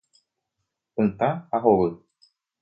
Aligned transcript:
Pytã 0.95 1.29
ha 1.53 1.61
hovy. 1.67 1.89